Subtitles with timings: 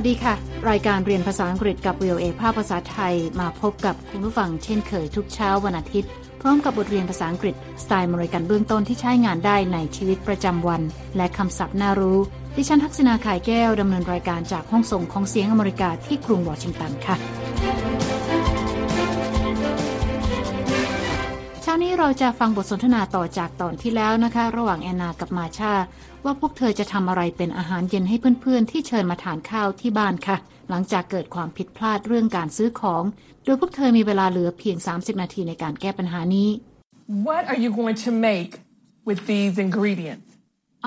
[0.00, 0.34] วัสดีค่ะ
[0.70, 6.10] รายการเรียนภาษาอังกฤษกับ VOA ภาคภาษาไทยมาพบกับคุณผู้ฟังเช่นเคยทุกเช้าวันอาทิตย์
[6.40, 10.82] พร้อมกับบทเรียนภาษาอังกฤษสไตล์มรกันเบื้องต้นที่ใช้งานได้ในชีวิตประจำวัน
[11.16, 12.18] และคำศัพท์น่ารู้
[12.56, 17.16] ดิฉันทักษณาขายแก้วดำเนินรายการจากห้องส่งของเสียงอเมริกาที่กรุงวอชิงตันค่ะ
[22.02, 25.74] เราจะฟังบทสนทนาต่อจากตอนที่แล้วนะคะ ระหว่างแอนนากับมาชา
[26.24, 30.36] ว่าพวกเธอจะทำอะไรเป็นอาหารเย็นให้เพื่อนๆ ที่เชิญมาทานข้าวที่บ้านค่ะ
[30.70, 33.02] หลังจากเกิดความผิดพลาดเรื่องการซื้อของ
[33.44, 36.48] โดยพวกเธอมีเวลาเหลือเพียง 30 นาทีในการแก้ปัญหานี้
[37.28, 38.52] What are you going to make
[39.08, 40.28] with these ingredients?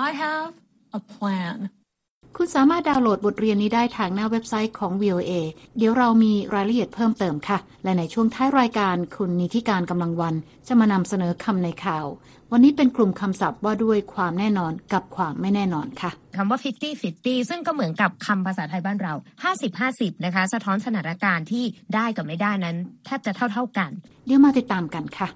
[0.08, 0.50] I have
[0.98, 1.56] a plan.
[2.36, 5.32] คุณสามารถดาวน์โหลดบทเรียนนี้ได้ทางหน้าเว็บไซต์ของ VOA
[5.76, 10.34] เดี๋ยวเรามีรายละเอียดเพิ่มเติมค่ะ และในช่วงท้ายรายการคุณนิติการกำลังวัน
[10.66, 12.06] จะมานำเสนอคำในข่าว
[12.52, 19.14] วันนี้เป็นกลุ่มคำศัพท์ว่าด้วยความแน่นอนกับความไม่แน่นอนค่ะคำว่า 50 50 ซึ่งก็เหมือนกับคำภาษาไทยบ้านเรา
[19.52, 21.64] 50 50 นะคะ สะท้อนสถานการณ์ที่
[21.94, 23.90] ได้กับไม่ได้นั้นแทบจะเท่าๆกัน
[24.26, 25.28] เดี๋ยวมาติดตามกันค่ะ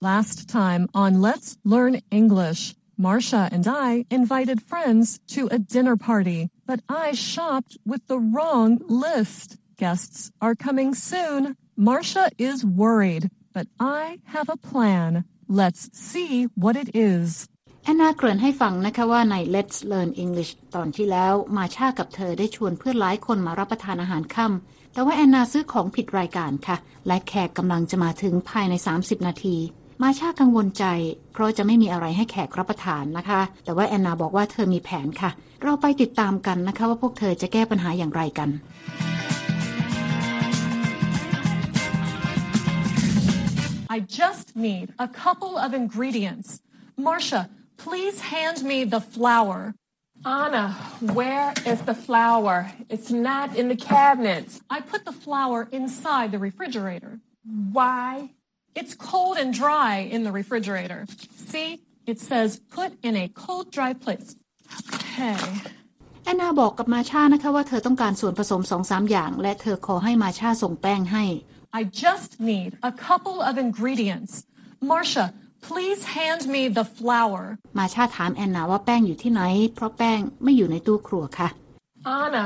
[0.00, 6.50] Last time on Let's Learn English, Marcia and I invited friends to a dinner party,
[6.66, 9.56] but I shopped with the wrong list.
[9.76, 11.56] Guests are coming soon.
[11.76, 15.24] Marcia is worried, but I have a plan.
[15.48, 17.48] Let's see what it is.
[17.86, 26.76] แอนนาเกริ่นให้ฟังนะคะว่าใน Let's Learn English ตอนที่แล้วมาชากับเธอได้ชวนเพื่อนหลายคนมารับประทานอาหารค่ำแต่ว่าแอนนาซื้อของผิดรายการค่ะ
[27.06, 29.56] และแขกกำลังจะมาถึงภายใน 30 นาที
[30.03, 30.85] มาชากังวลใจ
[31.33, 35.31] เพราะจะไม่มีอะไรให้แขกรับประทานนะคะ แต่ว่าแอนนาบอกว่าเธอมีแผนค่ะ
[35.63, 38.49] เราไปติดตามกันนะคะ ว่าพวกเธอจะแก้ปัญหาอย่างไรกัน
[43.95, 46.47] I just need a couple of ingredients.
[47.07, 47.41] Marcia,
[47.85, 49.57] please hand me the flour.
[50.25, 50.65] Anna,
[51.19, 52.55] where is the flour?
[52.93, 54.45] It's not in the cabinet.
[54.69, 57.13] I put the flour inside the refrigerator.
[57.77, 58.29] Why?
[58.80, 61.06] It's cold and dry in the refrigerator.
[61.36, 64.28] See, it says put in a cold, dry place.
[64.94, 65.38] Okay.
[66.24, 71.24] แอนนาบอกกับมาชานะคะว่าเธอต้องการส่วนผสมสองสามอย่าง และเธอขอให้มาชาส่งแป้งให้
[71.80, 74.32] I just need a couple of ingredients.
[74.90, 75.26] Marcia,
[75.68, 77.42] please hand me the flour.
[77.78, 79.42] มาชาถามแอนนาว่าแป้งอยู่ที่ไหน
[79.74, 81.48] เพราะแป้งไม่อยู่ในตู้ครัวค่ะ
[82.06, 82.44] Anna,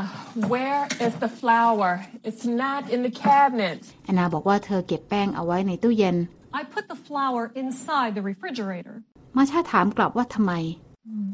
[0.53, 1.91] where is the flour?
[2.29, 3.81] It's not in the cabinet.
[4.05, 6.17] แอนนาบอกว่าเธอเก็บแป้งเอาไว้ในตู้เย็น
[6.61, 8.95] I put the flour inside the refrigerator.
[9.37, 10.53] มาชาถามกลับว่าทำไม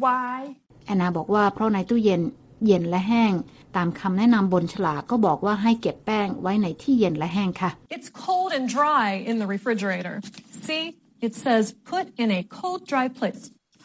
[0.04, 0.36] Why?
[0.86, 2.22] แอนนาบอกว่าเพราะในตู้เย็น
[2.66, 3.32] เย็นและแห้ง
[3.76, 10.14] ตามคำแนะนำบนฉลากก็บอกว่าให้เก็บแป้งไว้ในที่เย็นและแห้งค่ะ It's cold and dry in the refrigerator.
[10.66, 10.84] See,
[11.26, 13.42] it says put in a cold, dry place.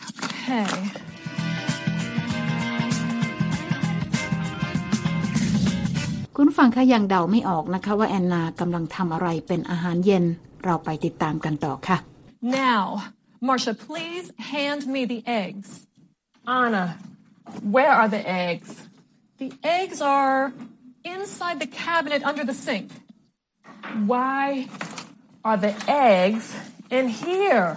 [0.09, 0.69] Okay.
[6.35, 10.25] คุณฟังคะยังเดาไม่ออกนะคะว่าแอนนากำลังทำอะไรเป็นอาหารเย็น
[10.63, 11.97] เราไปติดตามกันต่อค่ะ
[12.41, 12.83] Now,
[13.47, 15.69] Marcia, please hand me the eggs.
[16.47, 16.85] Anna,
[17.75, 18.69] where are the eggs?
[19.43, 20.53] The eggs are
[21.03, 22.87] inside the cabinet under the sink.
[24.13, 24.67] Why
[25.43, 26.45] are the eggs
[26.97, 27.69] in here?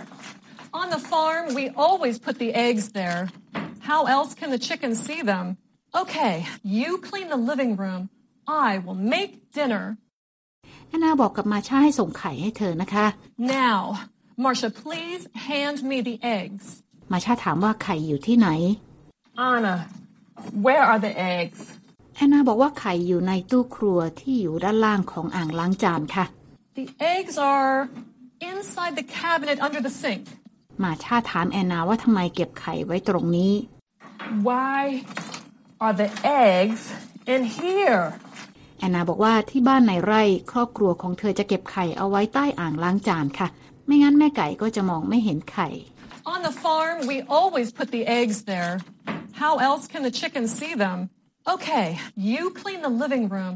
[0.80, 3.22] On the farm, we always put the eggs there.
[3.80, 5.46] How else can the chickens see them?
[5.94, 8.02] Okay, you clean the living room.
[8.47, 9.85] I will make dinner.
[10.89, 13.05] แอนนาบอกกับมาชาให้ส่งไข่ให้เธอนะคะ
[13.59, 13.79] Now,
[14.43, 16.65] Marcia, please hand me the eggs.
[17.11, 18.49] มาชาถามว่าไข่อยู่ที่ไหน
[19.51, 19.75] Anna,
[20.65, 21.59] where are the eggs?
[22.15, 26.25] แอนนาบอกว่าไข่อยู่ในตู้ครัวที่อยู่ด้านล่างของอ่างล้างจานค่ะ
[26.79, 27.73] The eggs are
[28.51, 30.23] inside the cabinet under the sink.
[30.83, 33.53] มาชาถามแอนนาว่าทำไมเก็บไข่ไว้ตรงนี้
[34.49, 34.79] Why
[35.83, 36.09] are the
[36.45, 36.81] eggs
[37.33, 38.03] in here?
[38.79, 43.47] แอนนาบอกว่าที่บ้านในไร่ครอบครัวของเธอจะเก็บไข่เอาไว้ใต้อ่างล้างจานค่ะ
[43.85, 45.69] ไม่งั้นแม่ไก่ก็จะมองไม่เห็นไข่
[46.33, 48.73] On the farm, we always put the eggs there.
[49.41, 50.97] How else can the chickens see them?
[51.53, 51.87] Okay,
[52.31, 53.53] you clean the living room.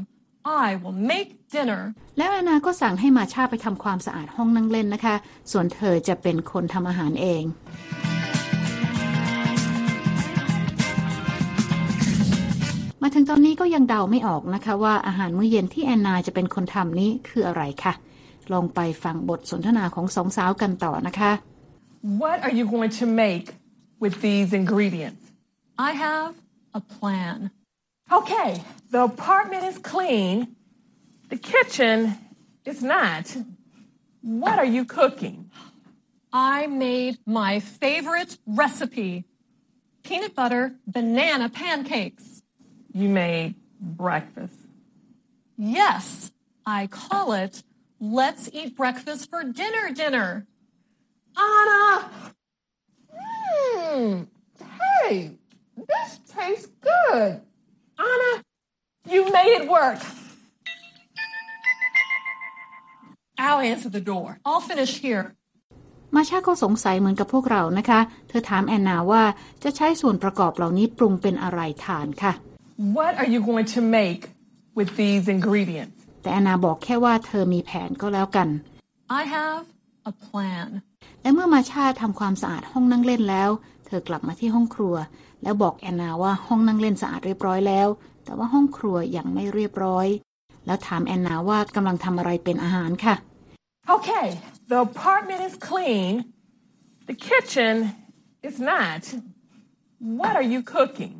[0.66, 1.80] I will make dinner.
[2.18, 5.14] แล้วแอนนาก็สั่งให้มาชาไปทำความสะอาดห้องนั่งเล่นนะคะ
[5.52, 7.42] ส่วนเธอจะเป็นคนทำอาหารเอง
[13.04, 17.92] มาถึงตอนนี้ก็ยังเดาไม่ออกนะคะ ว่าอาหารมื้อเย็นที่แอนนาจะเป็นคนทำนี้คืออะไรคะ่ะ
[18.52, 21.32] ลองไปฟังบทสนทนาของสองสาวกันต่อนะคะ
[22.22, 23.46] What are you going to make
[24.02, 25.22] with these ingredients?
[25.88, 26.32] I have
[26.80, 27.36] a plan.
[28.18, 28.50] Okay,
[28.94, 30.34] the apartment is clean.
[31.32, 31.96] The kitchen
[32.70, 33.24] is not.
[34.44, 35.36] What are you cooking?
[36.32, 37.52] I made my
[37.82, 38.32] favorite
[38.62, 39.12] recipe
[40.02, 42.31] peanut butter banana pancakes.
[42.94, 44.54] You made breakfast.
[45.56, 46.30] Yes,
[46.66, 47.62] I call it
[48.00, 50.46] let's eat breakfast for dinner dinner.
[51.36, 52.10] Anna!
[53.16, 54.26] Mmm.
[54.80, 55.30] Hey,
[55.76, 57.40] this tastes good.
[57.98, 58.42] Anna,
[59.08, 60.00] you made it work.
[63.38, 64.38] I'll answer the door.
[64.44, 65.24] I'll finish here.
[66.16, 69.22] มาชาก็สงสัยเหมือนกับพวกเรานะคะ เธอถามแอนนาว่า
[69.64, 72.32] จะใช้ส่วนประกอบเหล่านี้ปรุงเป็นอะไรทานค่ะ
[72.82, 74.22] What are you going to make
[74.78, 75.96] with these ingredients?
[76.22, 78.48] แต่แอนนาบอกแค่ว่าเธอมีแผนก็แล้วกัน
[79.20, 79.64] I have
[80.10, 80.68] a plan.
[81.22, 83.50] และเมื่อมาชาทำความสะอาดห้องนั่งเล่นแล้ว
[83.86, 84.94] เธอกลับมาที่ห้องครัว
[85.42, 87.88] แล้วบอกแอนนาว่าห้องนั่งเล่นสะอาดเรียบร้อยแล้ว
[88.24, 90.06] แต่ว่าห้องครัวยังไม่เรียบร้อย
[90.66, 93.14] แล้วถามแอนนาว่ากำลังทำอะไรเป็นอาหารค่ะ
[93.96, 94.26] Okay,
[94.72, 96.12] the apartment is clean.
[97.10, 97.74] The kitchen
[98.48, 99.02] is not.
[100.20, 101.14] What are you cooking?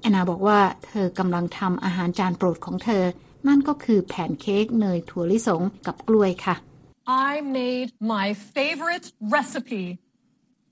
[0.00, 3.04] แอนนาบอกว่าเธอกำลังทำอาหารจานโปรดของเธอ
[3.48, 6.54] นั่นก็คือแผ่นเค้กเนยถั่วลิสงกับกล้วยค่ะ
[7.28, 9.06] I made my favorite
[9.36, 9.84] recipe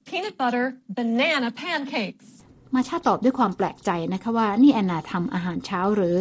[0.09, 0.67] peanut butter
[0.97, 2.29] banana pancakes.
[2.75, 6.19] มาชาตอบด้วยความแปลกใจนะคะว่านี่แอนนาทำอาหารเช้าหรือ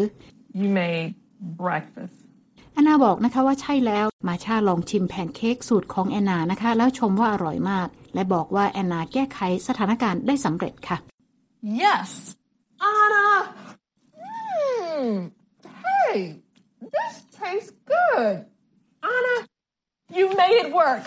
[0.60, 1.10] You made
[1.62, 2.16] breakfast.
[2.74, 10.98] แอนนาบอกนะคะว่าใช่แล้ว มาชาลองชิมแผ่นเค้กสูตรของแอนนานะคะ แล้วชมว่าอร่อยมาก และบอกว่าแอนนาแก้ไขสถานการณ์ได้สำเร็จค่ะ
[11.84, 12.10] Yes,
[12.82, 13.54] Anna!
[14.20, 15.32] mm,
[15.86, 16.36] Hey,
[16.96, 18.46] this tastes good.
[19.04, 19.36] Anna,
[20.14, 21.04] you made it work.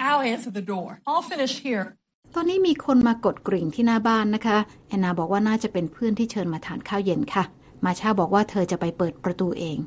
[0.00, 1.00] I'll answer the door.
[1.06, 1.86] I'll finish here.
[2.34, 4.58] ตอนนี้มีคนมากดกริ่งที่หน้าบ้านนะคะ
[4.88, 7.44] แอนนาบอกว่าน่าจะเป็นเพื่อนที่เชิญมาทานข้าวเย็นค่ะ
[7.84, 9.78] มาชาบอกว่าเธอจะไปเปิดประตูเอง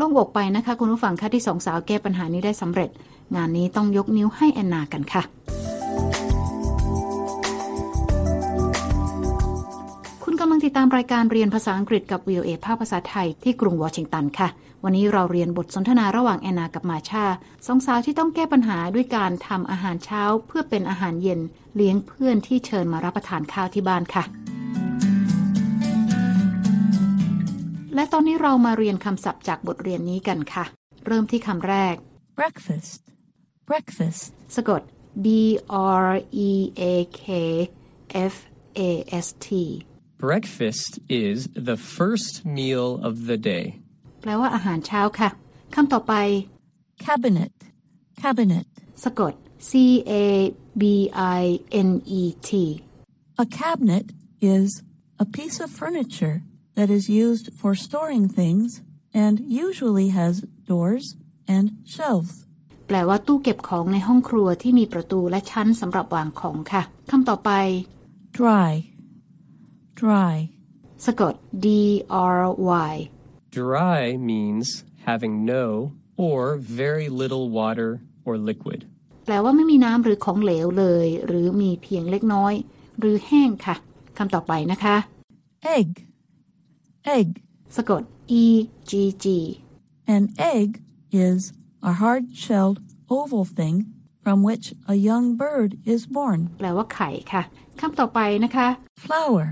[0.00, 2.90] ล่งอกไปนะคะคุณผู้ฟังค่ะที่สองสาวแก้ปัญหานี้ได้สำเร็จ
[3.36, 5.22] งานนี้ต้องยกนิ้วให้แอนนากันค่ะ
[10.24, 14.48] คุณกำลังติดตามรายการเรียนภาษาอังกฤษกับ VOA ภาคภาษาไทยที่กรุงวอชิงตันค่ะ
[14.84, 17.24] วันนี้เราเรียนบทสนทนาระหว่างแอนนากับมาชา
[17.66, 21.40] สองสาวที่ต้องแก้ปัญหาด้วยการทำอาหารเช้า เพื่อเป็นอาหารเย็น
[21.76, 24.24] เลี้ยงเพื่อนที่เชิญมารับประทานข้าวที่บ้านค่ะ
[28.00, 30.64] และตอนนี้เรามาเรียนคำศัพท์จากบทเรียนนี้กันค่ะ
[31.06, 31.94] เริ่มที่คำแรก
[32.38, 33.00] breakfast,
[33.70, 34.22] breakfast,
[34.56, 34.82] สะกด
[35.24, 35.26] B
[36.04, 36.08] R
[36.48, 36.50] E
[36.92, 37.24] A K
[38.32, 38.34] F
[38.88, 38.90] A
[39.24, 39.48] S T
[40.26, 40.92] Breakfast
[41.26, 41.38] is
[41.70, 43.64] the first meal of the day.
[44.20, 45.30] แปลว่าอาหารเช้าค่ะ
[45.74, 46.14] คำต่อไป
[47.06, 47.52] cabinet,
[48.22, 48.66] cabinet.
[49.04, 49.32] สะกด
[49.68, 49.72] C
[50.10, 50.12] A
[50.82, 50.84] B
[51.40, 51.42] I
[51.88, 52.50] N E T
[53.42, 54.06] A cabinet
[54.56, 54.68] is
[55.24, 56.36] a piece of furniture
[56.80, 58.80] that is used for storing things
[59.12, 59.36] and
[59.66, 60.34] usually has
[60.70, 61.06] doors
[61.54, 62.34] and shelves.
[62.86, 67.50] แปลว่าตู้เก็บของในห้องครัวที่มีประตูและชั้นสำหรับวางของค่ะคำต่อไป
[68.38, 68.72] Dry,
[70.02, 70.36] dry.
[71.06, 71.34] สะกด
[71.64, 71.66] D
[72.36, 72.40] R
[72.90, 72.92] Y
[73.58, 74.66] Dry means
[75.08, 75.64] having no
[76.26, 76.40] or
[76.82, 77.90] very little water
[78.26, 78.80] or liquid.
[79.24, 82.54] แปลว่าไม่มีน้ำหรือของเหลวเลย หรือมีเพียงเล็กน้อย
[82.98, 83.76] หรือแห้งค่ะ
[84.18, 84.96] คำต่อไปนะคะ
[85.76, 85.88] Egg,
[87.17, 87.27] egg.
[87.75, 88.01] สะกด
[88.41, 88.43] E
[88.89, 88.91] G
[89.23, 89.25] G
[90.15, 90.69] An egg
[91.27, 91.39] is
[91.89, 92.77] a hard-shelled
[93.17, 93.75] oval thing
[94.23, 96.39] from which a young bird is born.
[96.59, 97.41] แปลว่าไข่ค่ะ
[97.79, 98.67] คำต่อไปนะคะ
[99.05, 99.43] Flour,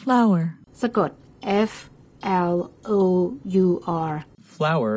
[0.00, 0.40] flour.
[0.82, 1.10] สะกด
[1.70, 1.72] F
[2.52, 2.56] L
[2.98, 3.00] O
[3.64, 3.68] U
[4.10, 4.14] R
[4.56, 4.94] Flour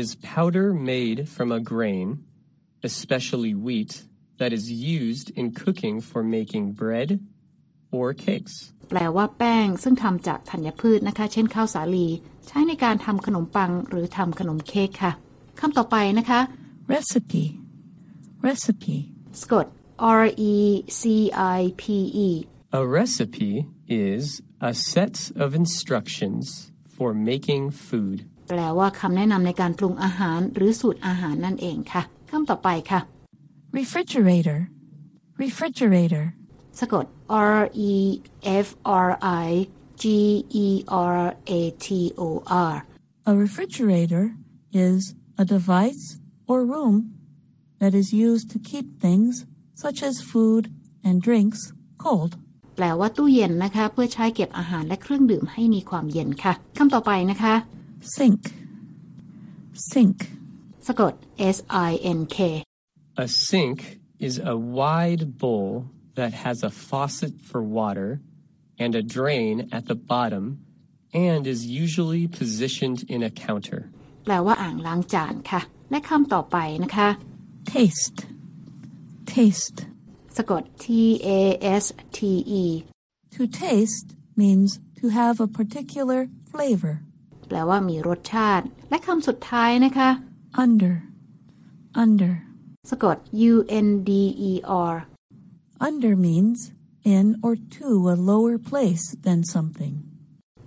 [0.00, 2.08] is powder made from a grain,
[2.90, 3.92] especially wheat,
[4.40, 4.66] that is
[5.00, 7.08] used in cooking for making bread
[7.97, 8.55] or cakes.
[8.89, 12.07] แปลว่าแป้งซึ่งทำจากธัญพืชนะคะ เช่นข้าวสาลี
[12.47, 15.11] ใช้ในการทำขนมปังหรือทำขนมเค้กค่ะ
[15.59, 16.39] คำต่อไปนะคะ
[16.93, 17.43] Recipe,
[18.47, 18.97] recipe.
[19.41, 19.65] สะกด
[20.21, 20.55] R E
[20.99, 21.01] C
[21.57, 21.83] I P
[22.27, 22.29] E
[22.79, 23.51] A recipe
[24.09, 24.23] is
[24.69, 26.45] a set of instructions
[26.95, 28.17] for making food.
[28.49, 32.99] แปลว่าคำแนะนำในการปรุงอาหารหรือสูตรอาหารนั่นเองค่ะคำต่อไปค่ะ
[33.79, 34.59] Refrigerator,
[35.45, 36.25] refrigerator.
[36.79, 37.05] สะกด
[37.57, 37.59] R
[37.91, 37.93] E
[38.65, 38.67] F
[39.07, 39.09] R
[39.45, 39.47] I
[40.01, 40.03] G
[40.65, 40.67] E
[41.17, 41.21] R
[41.59, 41.87] A T
[42.21, 42.23] O
[42.71, 42.75] R
[43.29, 44.25] A refrigerator
[44.87, 44.99] is
[45.43, 46.03] a device
[46.49, 46.95] or room
[47.81, 49.33] that is used to keep things
[49.83, 50.63] such as food
[51.07, 51.61] and drinks
[52.05, 52.31] cold.
[52.75, 57.53] แปลว่าตู้เย็นนะคะ เพื่อใช้เก็บอาหารและเครื่องดื่มให้มีความเย็นค่ะคำต่อไปนะคะ
[58.15, 58.43] Sink,
[59.91, 60.19] sink.
[60.87, 61.13] สะกด
[61.55, 61.57] S
[61.89, 62.37] I N K
[63.25, 63.77] A sink
[64.27, 65.71] is a wide bowl
[66.18, 68.20] that has a faucet for water
[68.78, 70.44] and a drain at the bottom
[71.12, 73.80] and is usually positioned in a counter.
[74.24, 75.60] แปลว่าอ่างล้างจานค่ะ
[75.90, 77.08] และคำต่อไปนะคะ
[77.72, 78.18] taste,
[79.34, 79.78] taste.
[80.36, 80.86] สะกด T
[81.26, 81.42] A
[81.82, 81.84] S
[82.16, 82.18] T
[82.62, 82.64] E
[83.34, 84.08] To taste
[84.40, 86.20] means to have a particular
[86.52, 86.94] flavor.
[87.48, 90.10] แปลว่ามีรสชาติ และคำสุดท้ายนะคะ
[90.64, 90.94] Under,
[92.04, 92.32] under.
[92.90, 93.16] สะกด
[93.52, 93.54] U
[93.86, 94.10] N D
[94.50, 94.52] E
[94.92, 94.94] R
[95.81, 96.71] Under means
[97.03, 99.95] in or to a lower place than something.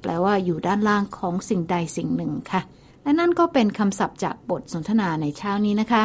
[0.02, 2.60] แปลว่าอยู่ด้านล่างของสิ่งใดสิ่งหนึ่งค่ะ
[3.02, 6.02] และนั่นก็เป็นคำศัพท์จากบทสนทนาในเช้านี้นะคะ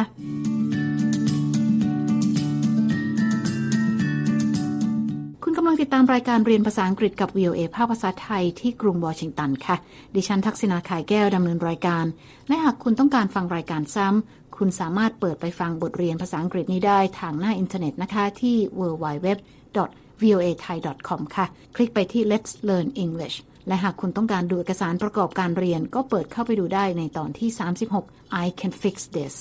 [5.44, 9.76] คุณกำลังติดตามรายการเรียนภาษาอังกฤษกับ VOA ภาคภาษาไทยที่กรุงวอชิงตันค่ะ
[10.14, 12.04] ดิฉันทักษณาขายแก้วดำเนินรายการ
[12.48, 23.36] และหากคุณต้องการฟังรายการซ้ำ คุณสามารถเปิดไปฟังบทเรียนภาษาอังกฤษนี้ได้ทางหน้าอินเทอร์เน็ตนะคะ ที่ www.voathai.com ค่ะ คลิกไปที่ Let's Learn English
[23.66, 27.48] และหากคุณต้องการดูเอกสารประกอบการเรียน ก็เปิดเข้าไปดูได้ในตอนที่
[27.96, 29.34] 36 I can fix this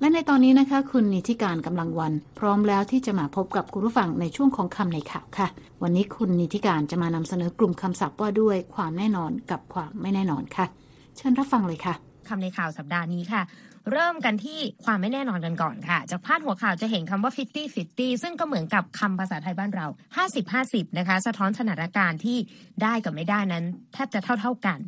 [0.00, 5.48] และในตอนนี้นะคะ คุณนิติการกำลังวัน พร้อมแล้วที่จะมาพบกับคุณผู้ฟังในช่วงของคำในข่าวค่ะ
[5.82, 10.66] วันนี้คุณนิติการจะมานำเสนอกลุ่มคำศัพท์ว่าด้วยความแน่นอนกับความไม่แน่นอนค่ะ
[11.16, 11.94] เชิญรับฟังเลยค่ะ
[12.28, 13.42] คำในข่าวสัปดาห์นี้ค่ะ
[13.90, 19.86] เริ่มกันที่ความไม่แน่นอนกันก่อนค่ะ จากพาดหัวข่าวจะเห็นคำว่า 50 50 ซึ่งก็เหมือนกับคำภาษาไทยบ้านเรา
[20.26, 22.38] 50 50 นะคะ สะท้อนสถานการณ์ที่
[22.82, 24.78] ได้กับไม่ได้นั้น แทบจะเท่าๆกัน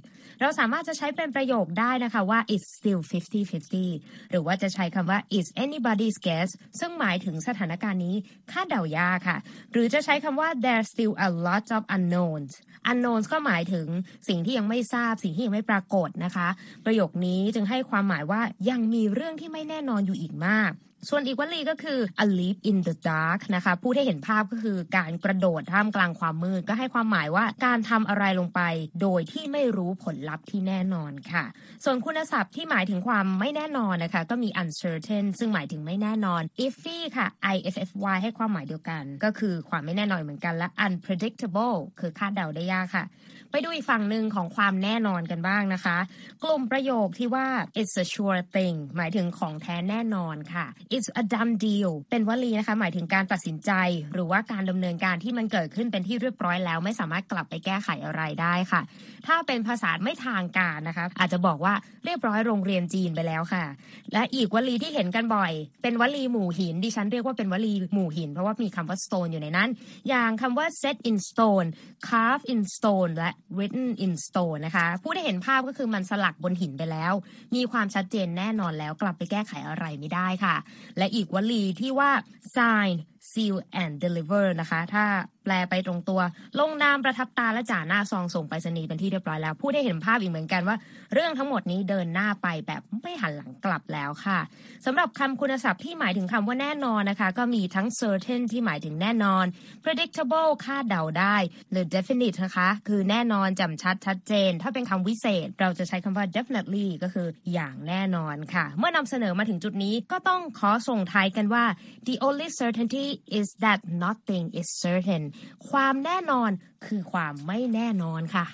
[0.41, 3.53] เราสามารถจะใช้เป็นประโยคได้นะคะว่า it's still 50
[3.91, 6.49] 50 หรือว่าจะใช้คำว่า it's anybody's guess
[6.81, 8.17] ซึ่งหมายถึงสถานการณ์นี้
[8.53, 9.39] คาดเดายากค่ะ
[9.73, 12.53] หรือจะใช้คำว่า there's still a lot of unknowns
[12.91, 13.87] unknowns ก็หมายถึง
[14.29, 16.49] สิ่งที่ยังไม่ทราบสิ่งที่ยังไม่ปรากฏนะคะ
[16.85, 18.41] ประโยคนี้จึงให้ความหมายว่า
[18.71, 20.73] ยังมีเรื่องที่ไม่แน่นอนอยู่อีกมาก
[21.09, 28.61] ส่วนอีกวลีก็คือ a leap in the dark นะคะพูดให้เห็นภาพก็คือการกระโดดท่ามกลางความมืด ก็ให้ความหมายว่าการทำอะไรลงไป
[29.03, 31.45] โดยที่ไม่รู้ผลลัพธ์ที่แน่นอนค่ะ
[31.85, 43.07] ส่วนคุณศัพท์ที่หมายถึงความไม่แน่นอนนะคะ ก็มี uncertain ซึ่งหมายถึงไม่แน่นอน iffy ค่ะ i f f y ให้ความหมายเดียวกัน ก็คือความไม่แน่นอนเหมือนกันและ unpredictable คือคาดเดาได้ยากค่ะ
[43.53, 45.99] ไปดูอีกฝั่งหนึ่งของความแน่นอนกันบ้างนะคะ
[46.45, 47.47] กลุ่มประโยคที่ว่า
[47.81, 53.71] it's a sure thing หมายถึงของแท้แน่นอนค่ะ it's a done deal เป็นวลีนะคะหมายถึงการตัดสินใจ
[54.13, 58.81] หรือว่าการดำเนินการที่มันเกิดขึ้นเป็นที่เรียบร้อยแล้วไม่สามารถกลับไปแก้ไขอะไรได้ค่ะ
[59.27, 63.65] ถ้าเป็นภาษาไม่ทางการนะคะอาจจะบอกว่าเรียบร้อยโรงเรียนจีนไปแล้วค่ะ
[64.13, 65.53] และอีกวลีที่เห็นกันบ่อย
[65.83, 69.69] เป็นวลีหมู่หินดิฉันเรียกว่าเป็นวลีหมู่หิน เพราะว่ามีคำว่า stone อยู่ในนั้น
[70.09, 71.69] อย่างคำว่า set in stone
[72.09, 77.13] carve in stone และ written in stone นะคะผู้ได้เห็นภาพก็คือมันสลักบนหินไปแล้ว
[77.55, 80.57] มีความชัดเจนแน่นอนแล้วกลับไปแก้ไขอะไรไม่ได้ค่ะ
[80.99, 82.13] และอีกวลีที่ว่า
[82.57, 82.93] sign
[83.33, 85.05] seal and deliver นะคะ ถ้า
[85.45, 86.21] แปลไปตรงตัว
[86.59, 90.77] ลงนามประทับตาและจ่าหน้าซองส่งไปรษณีย์เป็นที่เรียบร้อยแล้วผู้ได้เห็นภาพอีกเหมือนกันว่า
[91.15, 94.39] เรื่องทั้งหมดนี้เดินหน้าไปแบบไม่หันหลังกลับแล้วค่ะ
[94.87, 99.45] สำหรับคำคุณศัพท์ที่หมายถึงคำว่าแน่นอนนะคะ ก็มีทั้ง certain ที่หมายถึงแน่นอน
[99.85, 101.37] predictable คาดเดาได้
[101.71, 111.65] หรือ definite นะคะ คือแน่นอนจำชัดชัดเจน ถ้าเป็นคำวิเศษ เราจะใช้คำว่า definitely ก็คืออย่างแน่นอนค่ะ เมื่อนำเสนอมาถึงจุดนี้ก็ต้องขอส่งท้ายกันว่า
[112.07, 113.07] the only certainty
[113.39, 115.23] is that nothing is certain
[115.69, 116.51] ความแน่นอน
[116.87, 118.47] คือความไม่แน่นอนค่ะ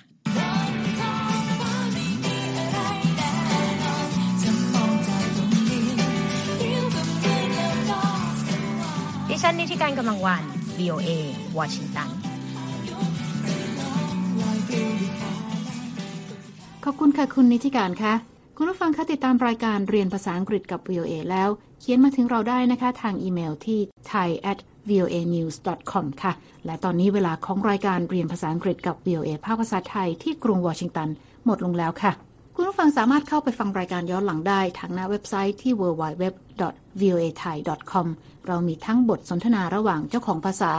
[9.29, 10.43] ดิฉันนิติการกำลังวัน
[10.79, 11.09] VOA
[11.57, 12.09] วอชิงตัน
[16.85, 23.79] ขอบคุณค่ะ คุณนิติการค่ะ คุณผู้ฟังคะติดตามรายการเรียนภาษาอังกฤษกับ VOA แล้ว เขียนมาถึงเราได้นะคะทางอีเมลที่
[24.11, 24.59] thai at
[24.89, 25.55] voa news
[25.91, 26.33] com ค่ะ
[26.65, 31.09] และตอนนี้เวลาของรายการเรียนภาษาอังกฤษกับ VOA ภาคภาษาไทยที่กรุงวอชิงตัน
[31.45, 32.11] หมดลงแล้วค่ะ
[32.55, 38.07] คุณผู้ฟังสามารถเข้าไปฟังรายการย้อนหลังได้ทางหน้าเว็บไซต์ที่ www.voathai.com
[38.47, 40.71] เรามีทั้งบทสนทนาระหว่างเจ้าของภาษา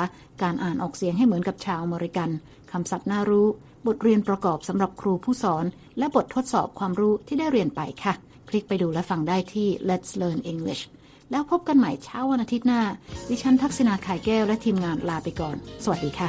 [0.43, 2.31] การอ่านออกเสียงให้เหมือนกับชาวอเมริกัน
[2.73, 3.47] คำศัพท์น่ารู้
[3.87, 5.65] บทเรียนประกอบสำหรับครูผู้สอน
[5.99, 8.13] และบททดสอบความรู้ที่ได้เรียนไปค่ะ
[8.49, 10.83] คลิกไปดูและฟังได้ที่ Let's Learn English
[11.31, 12.83] แล้วพบกันใหม่เช้าวันอาทิตย์หน้า
[13.29, 16.29] ดิฉันทักษณาขายแก้วและทีมงานลาไปก่อน สวัสดีค่ะ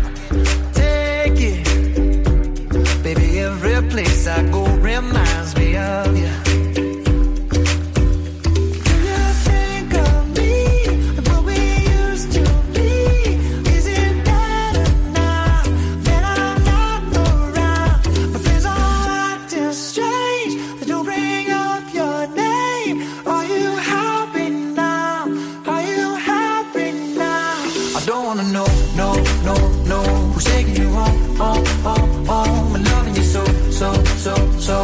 [30.81, 32.75] you home, home, home, home?
[32.75, 33.43] I'm loving you so,
[33.79, 33.89] so,
[34.25, 34.35] so,
[34.67, 34.77] so.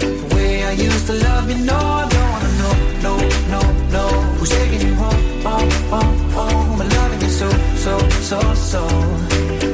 [0.00, 3.14] The way I used to love you, no, I don't wanna know, no,
[3.54, 3.60] no,
[3.96, 4.04] no.
[4.38, 6.80] Who's taking you home, home, home, home?
[6.82, 7.48] I'm loving you so,
[7.84, 7.92] so,
[8.30, 8.82] so, so.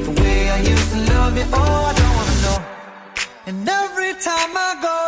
[0.06, 2.58] The way I used to love you, oh, I don't wanna know.
[3.46, 4.98] And every time I go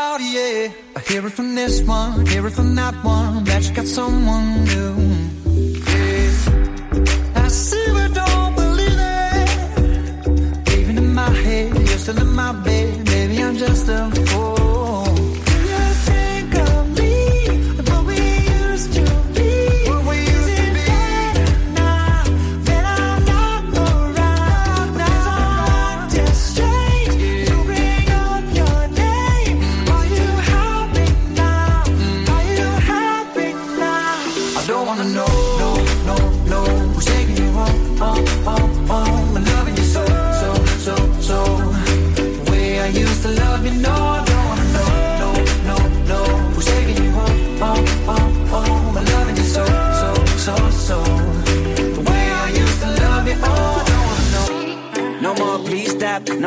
[0.00, 3.74] out, yeah, I hear it from this one, hear it from that one, that you
[3.74, 5.21] got someone new.
[12.02, 13.06] Still in my bed.
[13.06, 14.61] Maybe I'm just a fool.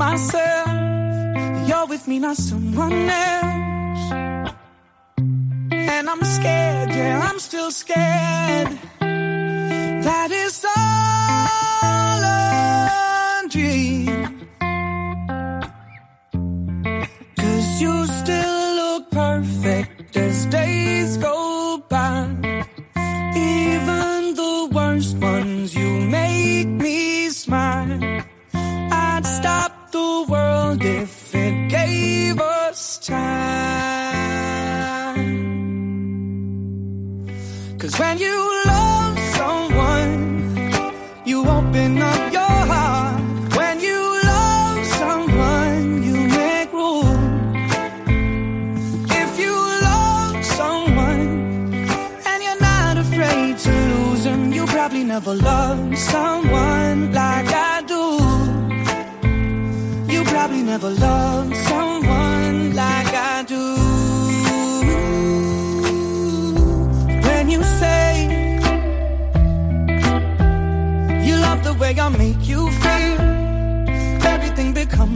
[0.00, 0.68] Myself.
[1.68, 4.04] You're with me, not someone else.
[5.90, 8.70] And I'm scared, yeah, I'm still scared.
[10.06, 14.48] That is all a dream.
[17.40, 18.49] Cause you still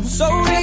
[0.07, 0.54] so real.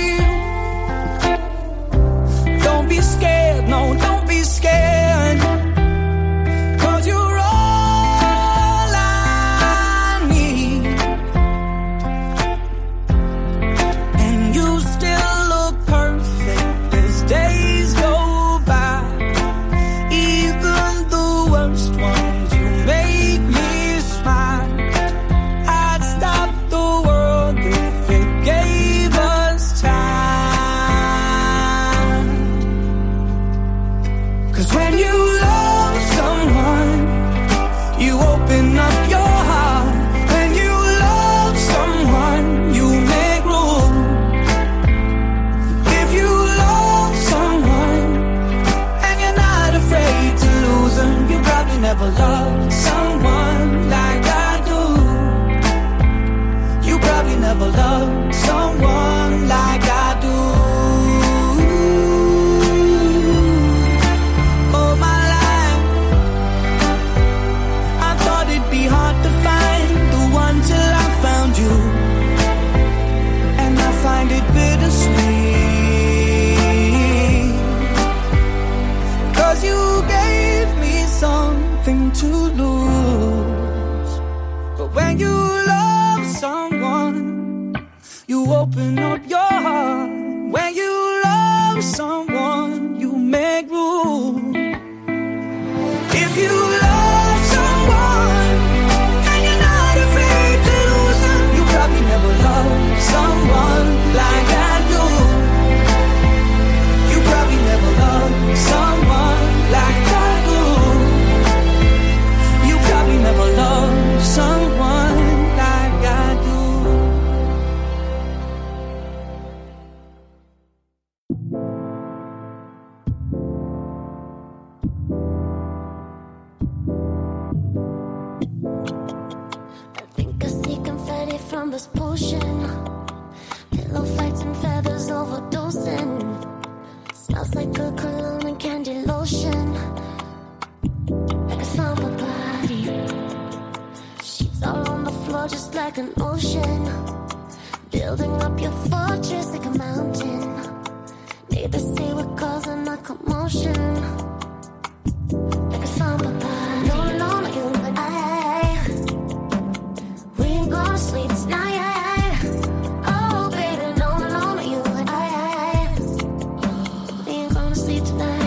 [167.91, 168.40] Sleep tonight.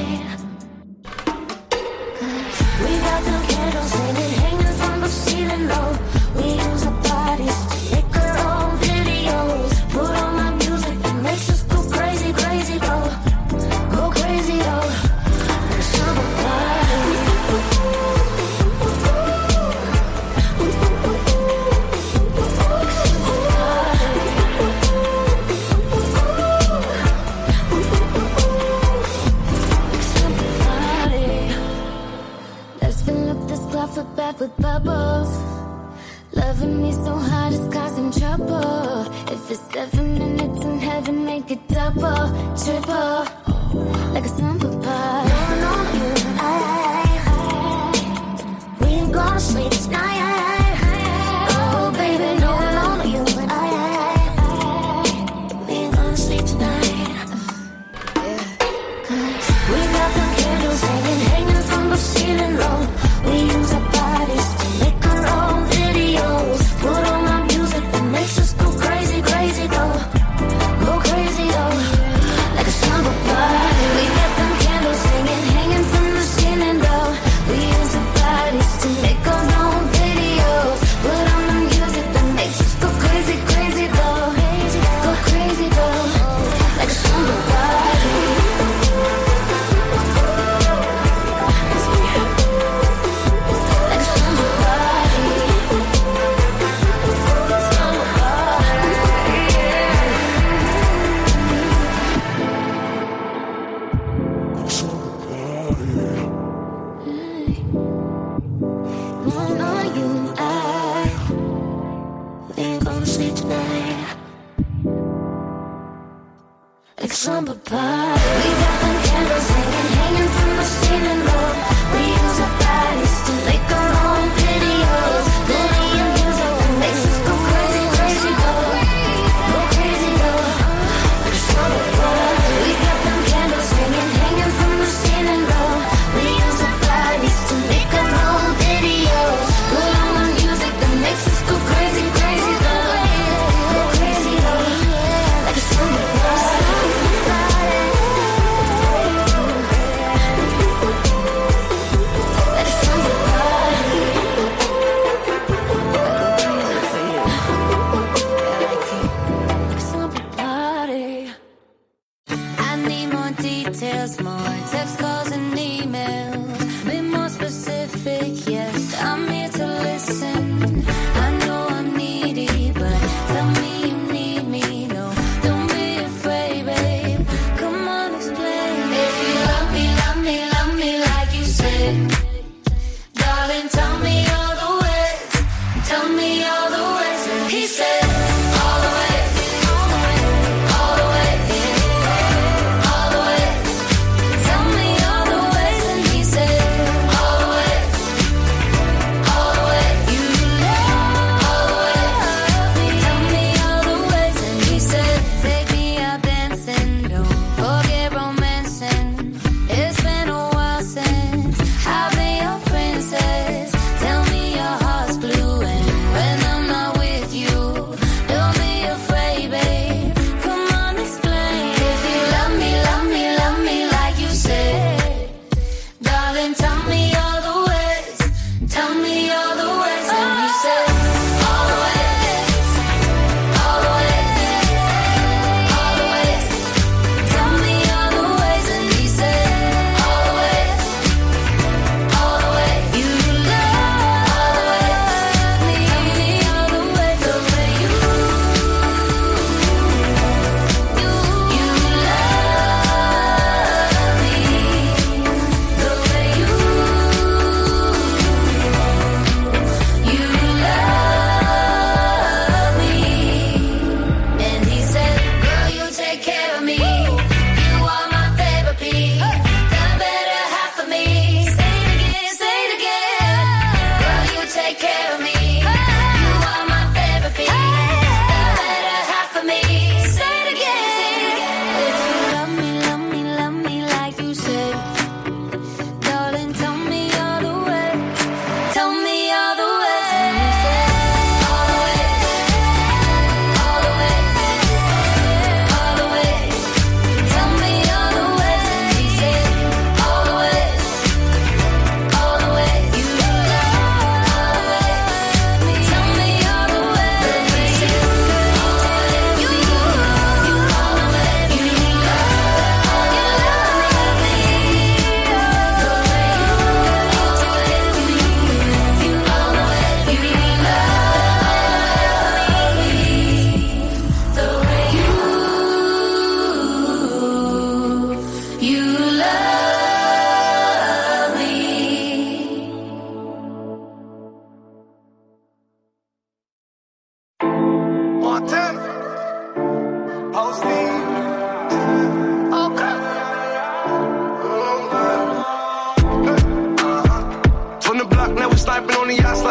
[117.24, 118.20] Slumber party.
[118.44, 119.04] We got them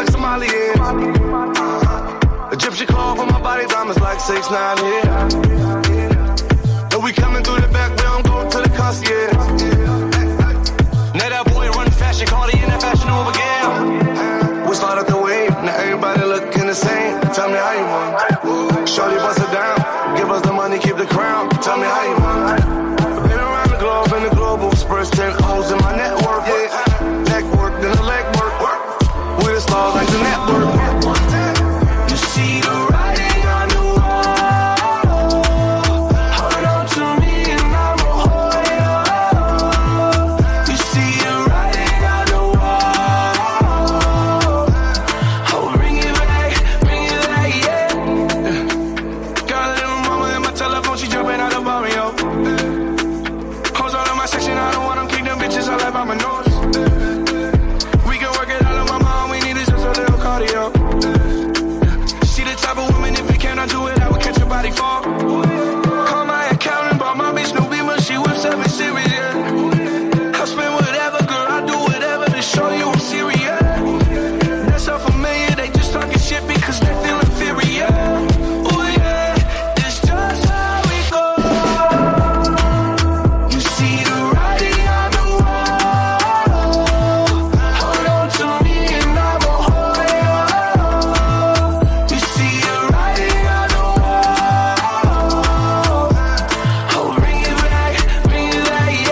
[0.03, 0.83] like Somali, yeah.
[2.51, 5.29] Egyptian cloth on my body, diamonds like six nine yeah.
[6.91, 9.03] And we coming through the back, we don't go to the cost.